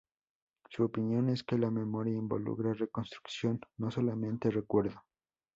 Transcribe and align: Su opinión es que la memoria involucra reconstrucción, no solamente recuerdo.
Su 0.71 0.83
opinión 0.85 1.29
es 1.29 1.43
que 1.43 1.59
la 1.59 1.69
memoria 1.69 2.17
involucra 2.17 2.73
reconstrucción, 2.73 3.59
no 3.77 3.91
solamente 3.91 4.49
recuerdo. 4.49 4.99